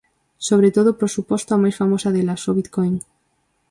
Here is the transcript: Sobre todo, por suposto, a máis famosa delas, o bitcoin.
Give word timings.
Sobre 0.47 0.71
todo, 0.75 0.89
por 0.99 1.09
suposto, 1.15 1.49
a 1.53 1.61
máis 1.63 1.75
famosa 1.81 2.09
delas, 2.15 2.41
o 2.49 2.55
bitcoin. 2.59 2.93